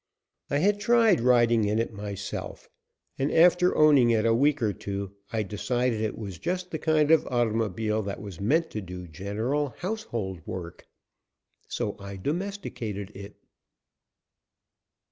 [0.49, 2.67] I had tried riding in it myself,
[3.19, 7.11] and after owning it a week or two I decided it was just the kind
[7.11, 10.87] of automobile that was meant to do general household work.
[11.67, 13.35] So I domesticated it.